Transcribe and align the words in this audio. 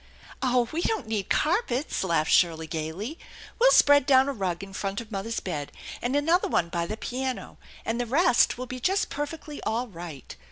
"Oh, 0.41 0.67
we 0.71 0.81
don't 0.81 1.05
need 1.05 1.29
carpets!" 1.29 2.03
laughed 2.03 2.31
Shirley 2.31 2.65
gayly. 2.65 3.19
"We'll 3.59 3.69
spread 3.69 4.07
down 4.07 4.27
a 4.27 4.33
rug 4.33 4.63
in 4.63 4.73
front 4.73 4.99
of 4.99 5.11
mother's 5.11 5.39
bed, 5.39 5.71
and 6.01 6.15
another 6.15 6.47
one 6.47 6.69
by 6.69 6.87
the 6.87 6.97
piano, 6.97 7.59
and 7.85 8.01
the 8.01 8.07
rest 8.07 8.57
will 8.57 8.65
be 8.65 8.79
just 8.79 9.11
perfectly 9.11 9.61
all 9.61 9.87
right. 9.87 10.35